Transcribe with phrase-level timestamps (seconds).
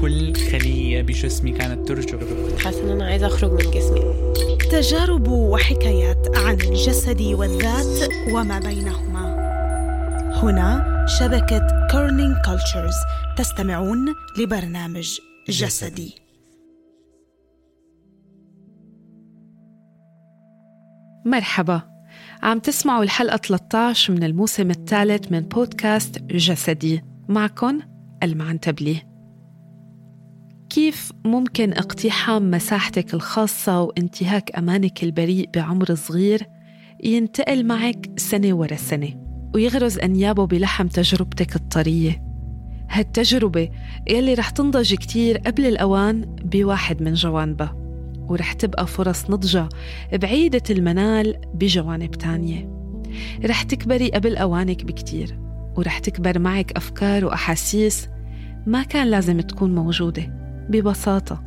[0.00, 4.00] كل خلية بجسمي كانت ترجف حاسة إن أنا عايزة أخرج من جسمي.
[4.70, 9.36] تجارب وحكايات عن الجسد والذات وما بينهما.
[10.42, 12.94] هنا شبكة Kerning Cultures
[13.36, 16.14] تستمعون لبرنامج جسدي.
[21.24, 21.82] مرحبا.
[22.42, 27.02] عم تسمعوا الحلقة 13 من الموسم الثالث من بودكاست جسدي.
[27.28, 27.80] معكم
[28.22, 29.15] المعنتبلي
[30.70, 36.46] كيف ممكن اقتحام مساحتك الخاصة وانتهاك أمانك البريء بعمر صغير
[37.04, 39.08] ينتقل معك سنة ورا سنة؟
[39.54, 42.22] ويغرز أنيابه بلحم تجربتك الطرية.
[42.90, 43.68] هالتجربة
[44.08, 47.74] يلي رح تنضج كتير قبل الأوان بواحد من جوانبها
[48.28, 49.68] ورح تبقى فرص نضجة
[50.12, 52.70] بعيدة المنال بجوانب تانية.
[53.44, 55.38] رح تكبري قبل أوانك بكتير
[55.76, 58.08] ورح تكبر معك أفكار وأحاسيس
[58.66, 60.45] ما كان لازم تكون موجودة.
[60.68, 61.44] ببساطة.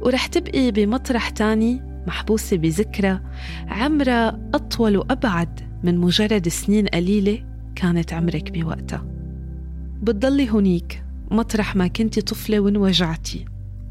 [0.00, 3.20] ورح تبقي بمطرح تاني محبوسة بذكرى
[3.68, 7.44] عمرها أطول وأبعد من مجرد سنين قليلة
[7.74, 9.06] كانت عمرك بوقتها.
[10.02, 13.44] بتضلي هونيك مطرح ما كنتي طفلة وانوجعتي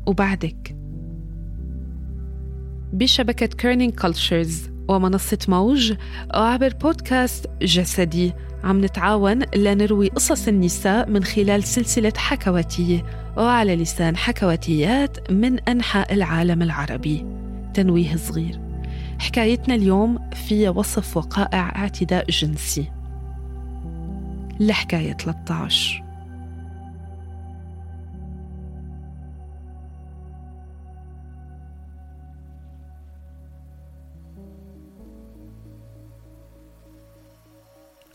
[0.06, 0.75] وبعدك.
[2.94, 5.94] بشبكة Kerning Cultures ومنصة موج
[6.36, 8.34] وعبر بودكاست جسدي.
[8.64, 13.06] عم نتعاون لنروي قصص النساء من خلال سلسلة حكواتية
[13.38, 17.25] وعلى لسان حكواتيات من أنحاء العالم العربي.
[17.74, 18.59] تنويه صغير.
[19.20, 22.91] حكايتنا اليوم فيها وصف وقائع اعتداء جنسي.
[24.59, 26.10] لحكاية 13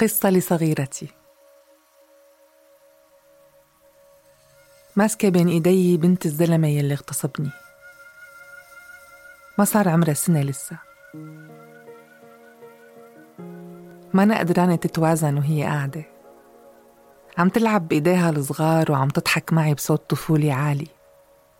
[0.01, 1.09] قصة لصغيرتي.
[4.97, 7.51] ماسكة بين إيدي بنت الزلمة يلي اغتصبني.
[9.59, 10.79] ما صار عمرها سنة لسه.
[14.15, 16.05] ما أنا قدرانة تتوازن وهي قاعدة.
[17.39, 20.89] عم تلعب بإيديها الصغار وعم تضحك معي بصوت طفولي عالي.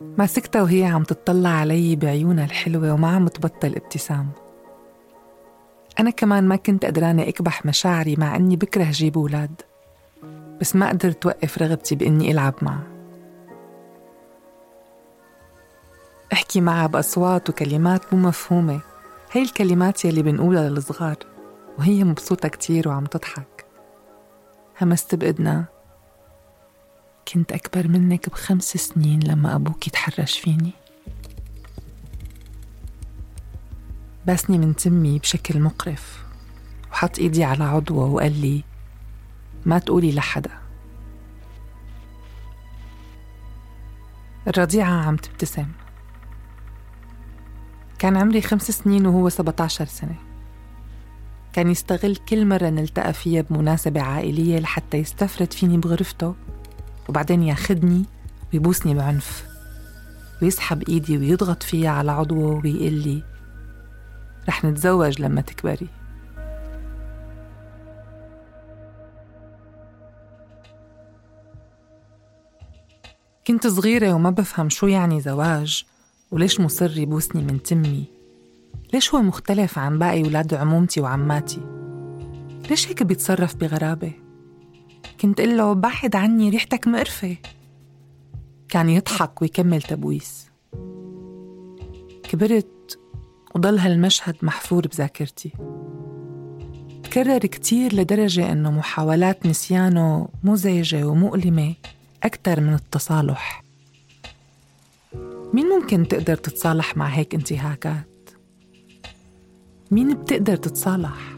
[0.01, 4.31] ماسكتها وهي عم تطلع علي بعيونها الحلوة وما عم تبطل ابتسام
[5.99, 9.61] أنا كمان ما كنت قدرانة أكبح مشاعري مع إني بكره جيب أولاد
[10.61, 12.97] بس ما قدرت توقف رغبتي بإني ألعب معها
[16.33, 18.81] أحكي معها بأصوات وكلمات مو مفهومة.
[19.31, 21.17] هي الكلمات يلي بنقولها للصغار
[21.79, 23.65] وهي مبسوطة كتير وعم تضحك.
[24.81, 25.65] همست بإذنها
[27.33, 30.71] كنت أكبر منك بخمس سنين لما أبوك يتحرش فيني.
[34.27, 36.23] باسني من تمي بشكل مقرف
[36.91, 38.63] وحط إيدي على عضوة وقال لي
[39.65, 40.51] ما تقولي لحدا.
[44.47, 45.67] الرضيعة عم تبتسم.
[47.99, 50.15] كان عمري خمس سنين وهو 17 سنة.
[51.53, 56.35] كان يستغل كل مرة نلتقى فيها بمناسبة عائلية لحتى يستفرد فيني بغرفته
[57.09, 58.05] وبعدين ياخدني
[58.53, 59.47] ويبوسني بعنف
[60.41, 63.36] ويسحب إيدي ويضغط فيها على عضوة ويقول لي
[64.47, 65.87] رح نتزوج لما تكبري.
[73.47, 75.85] كنت صغيرة وما بفهم شو يعني زواج
[76.31, 78.05] وليش مصر يبوسني من تمي؟
[78.93, 81.61] ليش هو مختلف عن باقي ولاد عمومتي وعماتي؟
[82.69, 84.11] ليش هيك بيتصرف بغرابة؟
[85.21, 87.37] كنت قل له بعد عني ريحتك مقرفة.
[88.69, 90.49] كان يضحك ويكمل تبويس.
[92.23, 92.99] كبرت
[93.57, 95.51] وضل هالمشهد محفور بذاكرتي
[97.03, 101.73] تكرر كتير لدرجة إنه محاولات نسيانه مزعجة ومؤلمة
[102.23, 103.63] أكثر من التصالح
[105.53, 108.29] مين ممكن تقدر تتصالح مع هيك انتهاكات؟
[109.91, 111.37] مين بتقدر تتصالح؟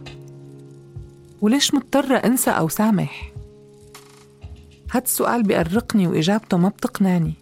[1.42, 3.31] وليش مضطرة أنسى أو سامح؟
[4.92, 7.33] هاد السؤال بيأرقني وإجابته ما بتقنعني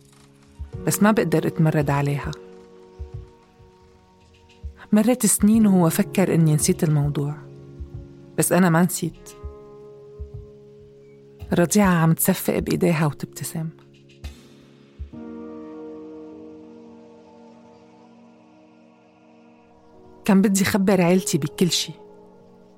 [0.87, 2.31] بس ما بقدر أتمرد عليها
[4.91, 7.35] مرت سنين وهو فكر إني نسيت الموضوع
[8.37, 9.29] بس أنا ما نسيت
[11.53, 13.69] رضيعة عم تصفق بإيديها وتبتسم
[20.25, 21.93] كان بدي خبر عيلتي بكل شي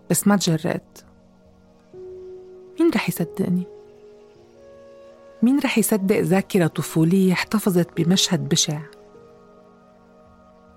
[0.10, 1.00] بس ما تجرأت
[2.80, 3.64] مين رح يصدقني؟
[5.44, 8.82] مين رح يصدق ذاكرة طفولية احتفظت بمشهد بشع؟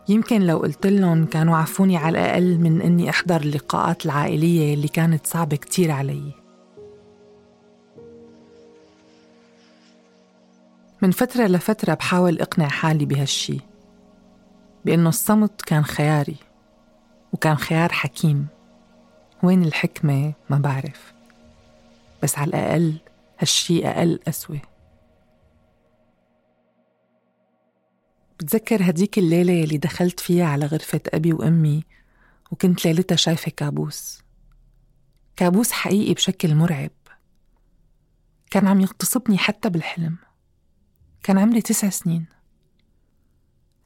[0.08, 5.26] يمكن لو قلت لهم كانوا عفوني على الأقل من إني أحضر اللقاءات العائلية اللي كانت
[5.26, 6.32] صعبة كتير علي.
[11.02, 13.58] من فترة لفترة بحاول أقنع حالي بهالشي
[14.84, 16.36] بإنه الصمت كان خياري
[17.32, 18.46] وكان خيار حكيم.
[19.42, 21.12] وين الحكمة؟ ما بعرف.
[22.22, 22.94] بس على الأقل
[23.38, 24.71] هالشي أقل قسوة.
[28.42, 31.84] بتذكر هديك الليلة يلي دخلت فيها على غرفة أبي وأمي
[32.50, 34.22] وكنت ليلتها شايفة كابوس.
[35.36, 36.90] كابوس حقيقي بشكل مرعب.
[38.50, 40.18] كان عم يغتصبني حتى بالحلم.
[41.22, 42.26] كان عمري تسع سنين.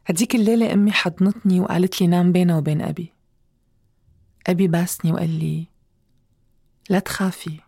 [0.06, 3.12] هديك الليلة أمي حضنتني وقالت لي نام بينه وبين أبي.
[4.46, 5.66] أبي باسني وقال لي
[6.90, 7.60] لا تخافي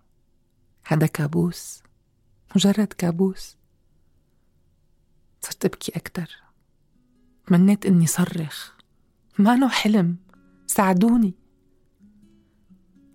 [0.86, 1.82] هذا كابوس
[2.56, 3.56] مجرد كابوس.
[5.40, 6.47] صرت أبكي أكتر.
[7.48, 8.72] تمنيت إني صرخ.
[9.38, 10.16] ما نوع حلم؟
[10.66, 11.34] ساعدوني.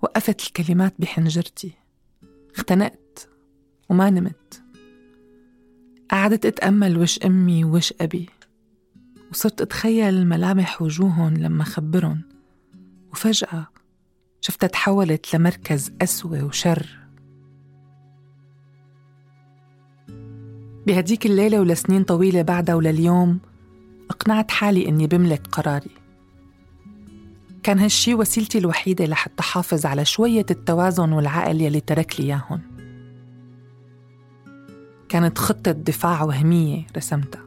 [0.01, 1.71] وقفت الكلمات بحنجرتي.
[2.55, 3.29] اختنقت
[3.89, 4.63] وما نمت.
[6.11, 8.29] قعدت أتأمل وش أمي ووش أبي.
[9.31, 12.21] وصرت أتخيل ملامح وجوههم لما خبرهم
[13.11, 13.67] وفجأة
[14.41, 16.99] شفتها تحولت لمركز قسوة وشر.
[20.87, 23.39] بهديك الليلة ولسنين طويلة بعدها ولليوم
[24.09, 25.91] أقنعت حالي إني بملك قراري.
[27.63, 32.61] كان هالشي وسيلتي الوحيدة لحتى حافظ على شوية التوازن والعقل يلي ترك لي إياهن.
[35.09, 37.41] كانت خطة دفاع وهمية رسمتها.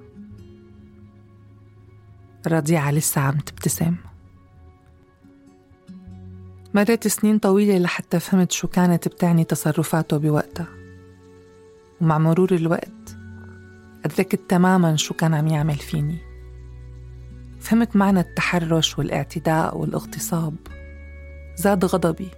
[2.46, 3.96] رضيعة لسه عم تبتسم.
[6.74, 10.68] مرت سنين طويلة لحتى فهمت شو كانت بتعني تصرفاته بوقتها.
[12.00, 13.16] ومع مرور الوقت
[14.04, 16.25] أدركت تماما شو كان عم يعمل فيني.
[17.66, 20.54] فهمت معنى التحرش والاعتداء والاغتصاب.
[21.56, 22.28] زاد غضبي.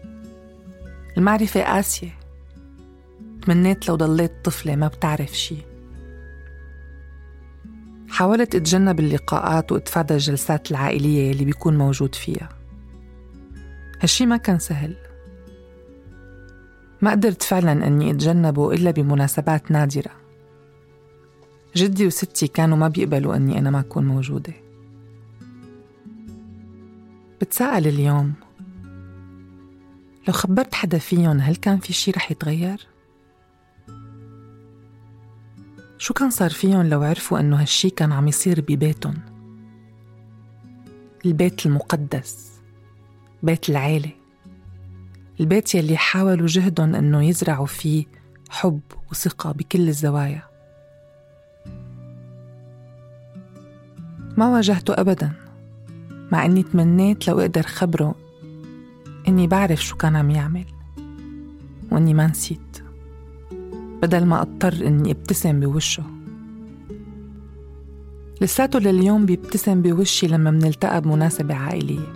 [1.16, 2.14] المعرفة قاسية.
[3.42, 5.56] تمنيت لو ضليت طفلة ما بتعرف شي.
[8.08, 12.48] حاولت أتجنب اللقاءات وأتفادى الجلسات العائلية اللي بيكون موجود فيها.
[14.00, 14.96] هالشي ما كان سهل.
[17.02, 20.10] ما قدرت فعلا أني أتجنبه إلا بمناسبات نادرة.
[21.76, 24.67] جدي وستي كانوا ما بيقبلوا أني أنا ما أكون موجودة.
[27.40, 28.34] بتساءل اليوم
[30.28, 32.86] لو خبرت حدا فيهم هل كان في شي رح يتغير؟
[35.98, 39.14] شو كان صار فيهم لو عرفوا إنه هالشي كان عم يصير ببيتهم؟
[41.26, 42.60] البيت المقدس
[43.42, 44.10] بيت العيلة
[45.40, 48.06] البيت يلي حاولوا جهدهم إنه يزرعوا فيه
[48.50, 48.80] حب
[49.10, 50.42] وثقة بكل الزوايا.
[54.36, 55.47] ما واجهته أبدا.
[56.32, 58.14] مع إني تمنيت لو أقدر خبره
[59.28, 60.64] إني بعرف شو كان عم يعمل
[61.90, 62.82] وإني ما نسيت
[64.02, 66.02] بدل ما أضطر إني أبتسم بوشه.
[68.40, 72.12] لساته لليوم بيبتسم بوشي لما منلتقى بمناسبة عائلية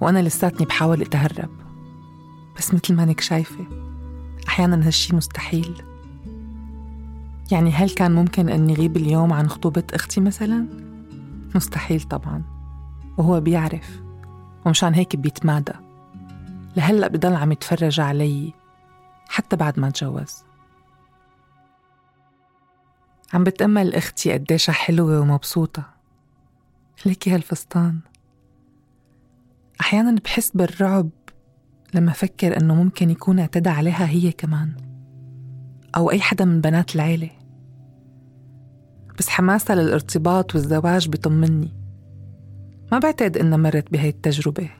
[0.00, 1.50] وأنا لساتني بحاول أتهرب.
[2.58, 3.64] بس مثل ما انك شايفة
[4.48, 5.82] أحيانا هالشي مستحيل.
[7.52, 10.66] يعني هل كان ممكن أني غيب اليوم عن خطوبة أختي مثلا؟
[11.54, 12.53] مستحيل طبعا.
[13.18, 14.00] وهو بيعرف
[14.66, 15.72] ومشان هيك بيتمادى.
[16.76, 18.52] لهلأ بضل عم يتفرج علي
[19.28, 20.44] حتى بعد ما تجوز.
[23.34, 25.82] عم بتأمل أختي قديشها حلوة ومبسوطة.
[27.06, 28.00] ليكي هالفستان.
[29.80, 31.10] أحيانا بحس بالرعب
[31.94, 34.76] لما فكر إنه ممكن يكون اعتدى عليها هي كمان
[35.96, 37.30] أو أي حدا من بنات العيلة.
[39.18, 41.83] بس حماسها للارتباط والزواج بطمني.
[42.92, 44.70] ما بعتقد إنها مرت بهاي التجربة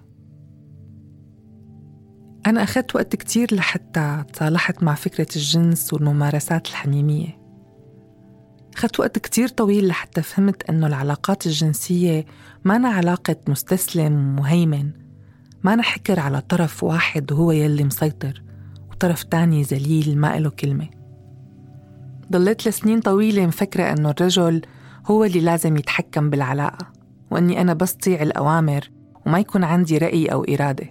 [2.47, 7.39] أنا أخذت وقت كتير لحتى تصالحت مع فكرة الجنس والممارسات الحميمية.
[8.77, 12.27] أخذت وقت كتير طويل لحتى فهمت أنه العلاقات الجنسية
[12.65, 14.91] ما علاقة مستسلم ومهيمن.
[15.63, 18.43] ما حكر على طرف واحد وهو يلي مسيطر
[18.91, 20.89] وطرف تاني ذليل ما له كلمة.
[22.33, 24.63] ضليت لسنين طويلة مفكرة أنه الرجل
[25.07, 26.94] هو اللي لازم يتحكم بالعلاقة.
[27.35, 28.91] وأني أنا بس طيع الأوامر
[29.27, 30.87] وما يكون عندي رأي أو إرادة.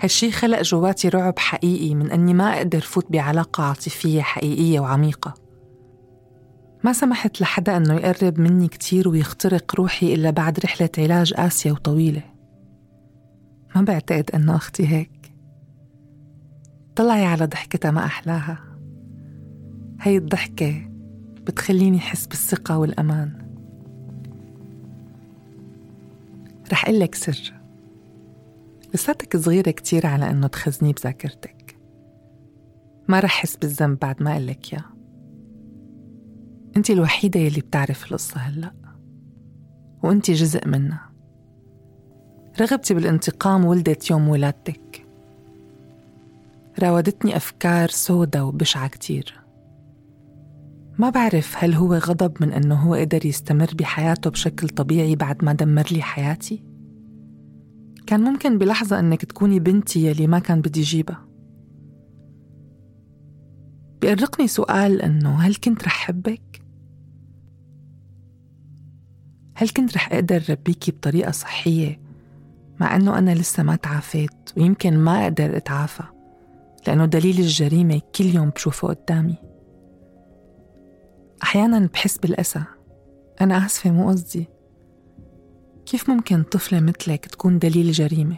[0.00, 5.34] هالشي خلق جواتي رعب حقيقي من أني ما أقدر فوت بعلاقة عاطفية حقيقية وعميقة.
[6.84, 12.22] ما سمحت لحدا أنه يقرب مني كتير ويخترق روحي إلا بعد رحلة علاج قاسية وطويلة.
[13.76, 15.34] ما بعتقد أنه أختي هيك.
[16.96, 18.58] طلعي على ضحكتها ما أحلاها.
[20.00, 20.90] هي الضحكة
[21.34, 23.43] بتخليني أحس بالثقة والأمان.
[26.72, 27.54] رح لك سر.
[28.94, 31.78] لساتك صغيرة كتير على إنه تخزني بذاكرتك.
[33.08, 34.84] ما رح حس بالذنب بعد ما قلك يا
[36.76, 38.72] أنت الوحيدة يلي بتعرف القصة هلأ.
[40.02, 41.10] وأنت جزء منها.
[42.60, 45.06] رغبتي بالانتقام ولدت يوم ولادتك.
[46.78, 49.43] راودتني أفكار سودا وبشعة كتير.
[50.98, 55.52] ما بعرف هل هو غضب من أنه هو قدر يستمر بحياته بشكل طبيعي بعد ما
[55.52, 56.62] دمر لي حياتي؟
[58.06, 61.26] كان ممكن بلحظة أنك تكوني بنتي يلي ما كان بدي جيبها
[64.00, 66.62] بيأرقني سؤال أنه هل كنت رح حبك؟
[69.54, 72.00] هل كنت رح أقدر ربيكي بطريقة صحية
[72.80, 76.02] مع أنه أنا لسه ما تعافيت ويمكن ما أقدر أتعافى
[76.86, 79.53] لأنه دليل الجريمة كل يوم بشوفه قدامي
[81.44, 82.62] أحيانا بحس بالأسى.
[83.40, 84.48] أنا آسفة مو قصدي
[85.86, 88.36] كيف ممكن طفلة مثلك تكون دليل جريمة؟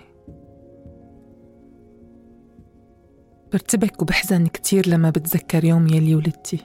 [3.52, 6.58] برتبك وبحزن كتير لما بتذكر يوم يلي ولدتي.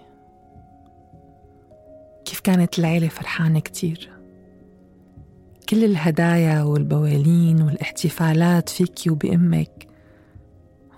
[2.25, 4.09] كيف كانت العيلة فرحانة كتير.
[5.69, 9.87] كل الهدايا والبوالين والاحتفالات فيكي وبأمك.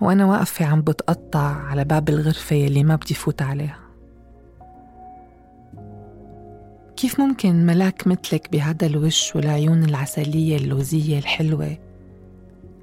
[0.00, 3.83] وأنا واقفة عم بتقطع على باب الغرفة يلي ما بدي فوت عليها.
[6.96, 11.76] كيف ممكن ملاك مثلك بهذا الوش والعيون العسلية اللوزية الحلوة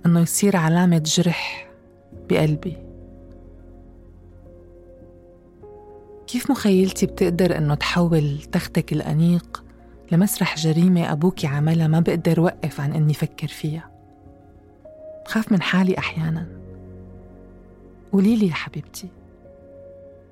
[0.06, 1.72] إنه يصير علامة جرح
[2.30, 2.77] بقلبي
[6.27, 9.63] كيف مخيلتي بتقدر إنه تحول تختك الأنيق
[10.12, 13.91] لمسرح جريمة أبوكي عملها ما بقدر وقف عن إني فكر فيها
[15.25, 16.48] بخاف من حالي أحيانا
[18.12, 19.08] قوليلي يا حبيبتي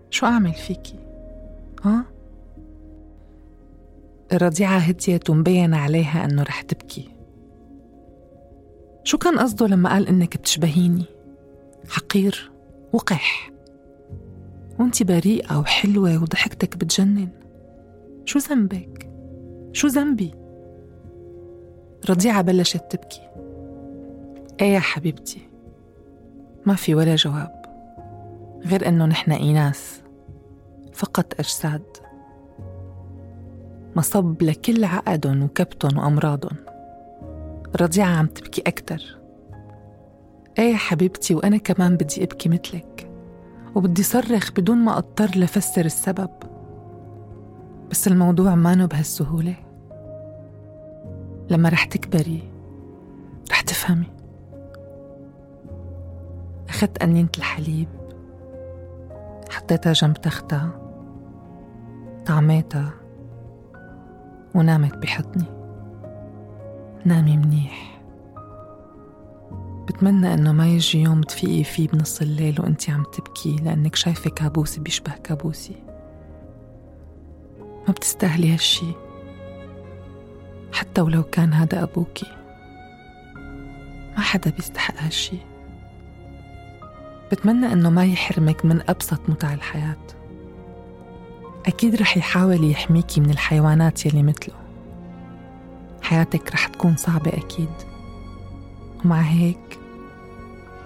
[0.09, 0.99] شو أعمل فيكي؟
[1.83, 2.05] ها؟
[4.33, 7.09] الرضيعة هديت ومبين عليها أنه رح تبكي
[9.03, 11.05] شو كان قصده لما قال إنك بتشبهيني؟
[11.89, 12.51] حقير
[12.93, 13.51] وقح
[14.79, 17.29] وأنت بريئة وحلوة وضحكتك بتجنن
[18.25, 19.09] شو ذنبك؟
[19.73, 20.33] شو ذنبي؟
[22.09, 23.29] رضيعة بلشت تبكي
[24.61, 25.41] إيه يا حبيبتي
[26.65, 27.65] ما في ولا جواب
[28.65, 30.01] غير إنه نحن إيناس
[30.93, 31.83] فقط أجساد
[33.95, 36.57] مصب لكل عقدهم وكبتهم وأمراضهم.
[37.81, 39.17] رضيعة عم تبكي أكتر.
[40.59, 43.11] إيه حبيبتي وأنا كمان بدي أبكي مثلك.
[43.75, 46.29] وبدي صرخ بدون ما أضطر لفسر السبب.
[47.91, 49.55] بس الموضوع ما بهالسهولة.
[51.49, 52.51] لما رح تكبري
[53.51, 54.19] رح تفهمي.
[56.69, 57.87] أخذت قنينة الحليب
[59.49, 60.69] حطيتها جنب تختها
[62.25, 62.93] طعميتها
[64.55, 65.45] ونامت بحضني.
[67.05, 68.01] نامي منيح.
[69.87, 74.81] بتمنى إنه ما يجي يوم تفيقي فيه بنص الليل وإنتي عم تبكي لأنك شايفة كابوسي
[74.81, 75.75] بيشبه كابوسي.
[77.59, 78.91] ما بتستاهلي هالشي.
[80.73, 82.27] حتى ولو كان هذا أبوكي.
[84.17, 85.37] ما حدا بيستحق هالشي.
[87.31, 89.97] بتمنى إنه ما يحرمك من أبسط متع الحياة.
[91.65, 94.55] أكيد رح يحاول يحميكي من الحيوانات يلي مثله.
[96.01, 97.69] حياتك رح تكون صعبة أكيد.
[99.05, 99.79] ومع هيك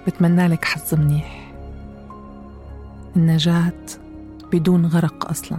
[0.08, 1.54] بتمنى لك حظ منيح.
[3.16, 3.86] النجاة
[4.54, 5.58] بدون غرق أصلا.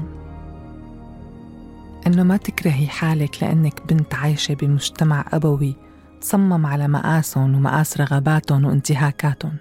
[2.06, 5.76] إنه ما تكرهي حالك لأنك بنت عايشة بمجتمع أبوي
[6.20, 9.56] تصمم على مقاسهم ومقاس رغباتهم وانتهاكاتهم.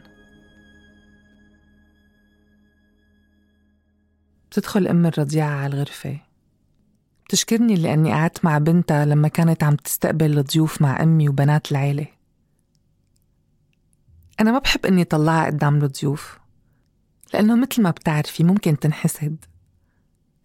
[4.53, 6.19] بتدخل أم الرضيعة على الغرفة.
[7.25, 12.07] بتشكرني لأني قعدت مع بنتها لما كانت عم تستقبل الضيوف مع أمي وبنات العيلة.
[14.39, 16.39] أنا ما بحب إني طلعها قدام الضيوف
[17.33, 19.45] لأنه مثل ما بتعرفي ممكن تنحسد.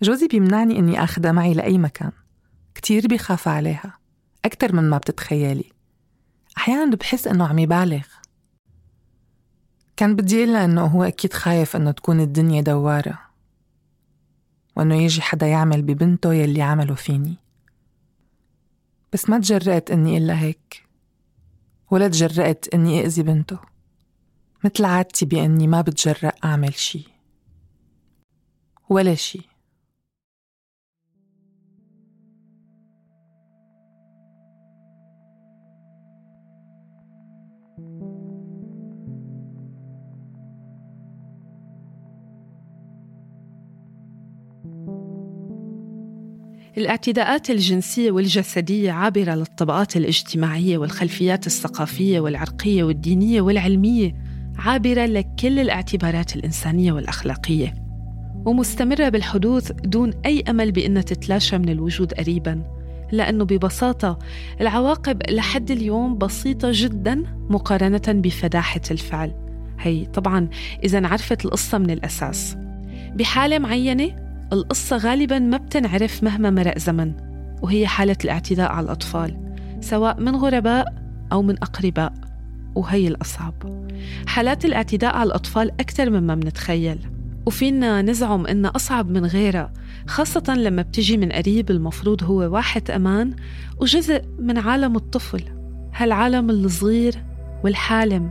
[0.02, 2.12] جوزي بيمنعني إني أخدها معي لأي مكان
[2.74, 3.98] كتير بيخاف عليها
[4.44, 5.72] أكتر من ما بتتخيلي.
[6.56, 8.06] أحيانا بحس إنه عم يبالغ.
[9.96, 13.27] كان بدي إلا إنه هو أكيد خايف إنه تكون الدنيا دوارة.
[14.78, 17.36] وإنه يجي حدا يعمل ببنته يلي عمله فيني.
[19.12, 20.86] بس ما تجرأت إني إلا هيك
[21.90, 23.58] ولا تجرأت إني أذي بنته.
[24.64, 27.08] مثل عادتي بإني ما بتجرأ أعمل شي
[28.88, 29.47] ولا شي.
[46.78, 54.14] الاعتداءات الجنسية والجسدية عابرة للطبقات الاجتماعية والخلفيات الثقافية والعرقية والدينية والعلمية
[54.58, 57.74] عابرة لكل الاعتبارات الإنسانية والأخلاقية.
[58.46, 62.62] ومستمرة بالحدوث دون أي أمل بأنها تتلاشى من الوجود قريباً
[63.12, 64.18] لأنه ببساطة
[64.60, 69.34] العواقب لحد اليوم بسيطة جدا مقارنة بفداحة الفعل.
[69.80, 70.48] هي طبعا
[70.84, 72.56] إذا عرفت القصة من الأساس.
[73.14, 77.12] بحالة معينة القصة غالبا ما بتنعرف مهما مرق زمن
[77.62, 80.94] وهي حالة الاعتداء على الأطفال سواء من غرباء
[81.32, 82.12] أو من أقرباء
[82.74, 83.88] وهي الأصعب.
[84.26, 86.98] حالات الاعتداء على الأطفال أكثر مما منتخيل
[87.46, 89.72] وفينا نزعم إنها أصعب من غيرها
[90.06, 93.34] خاصة لما بتجي من قريب المفروض هو واحد أمان
[93.80, 95.42] وجزء من عالم الطفل
[95.94, 97.14] هالعالم الصغير
[97.64, 98.30] والحالم.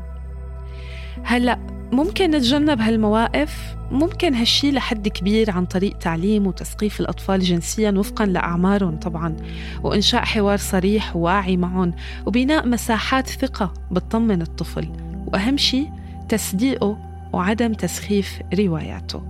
[1.30, 1.60] هلأ
[1.92, 8.98] ممكن نتجنب هالمواقف؟ ممكن هالشي لحد كبير عن طريق تعليم وتثقيف الأطفال جنسيا وفقا لأعمارهم
[8.98, 9.36] طبعا
[9.84, 11.94] وإنشاء حوار صريح وواعي معهم
[12.26, 14.90] وبناء مساحات ثقة بتطمن الطفل.
[15.28, 15.88] وأهم شي
[16.30, 16.98] تصديقه
[17.34, 19.24] وعدم تسخيف رواياته.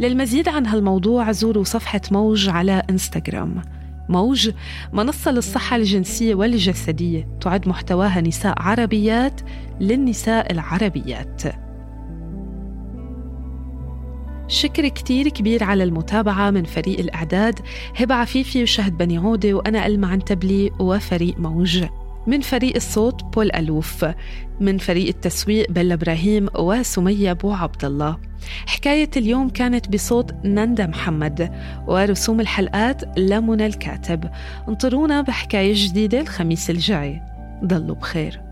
[0.00, 3.62] للمزيد عن هالموضوع زوروا صفحة موج على إنستغرام.
[4.08, 4.50] موج
[4.92, 9.40] منصة للصحة الجنسية والجسدية تعد محتواها نساء عربيات
[9.80, 11.42] للنساء العربيات.
[14.48, 17.58] شكر كتير كبير على المتابعة من فريق الإعداد.
[17.96, 21.84] هبة عفيفي وشهد بني عودة وأنا ألمع عنتبلي وفريق موج.
[22.26, 24.06] من فريق الصوت بول ألوف
[24.60, 28.18] من فريق التسويق بلا إبراهيم وسمية أبو عبد الله.
[28.66, 31.52] حكاية اليوم كانت بصوت نندا محمد
[31.86, 34.30] ورسوم الحلقات لمنى الكاتب.
[34.68, 37.22] انطرونا بحكاية جديدة الخميس الجاي.
[37.64, 38.51] ضلوا بخير.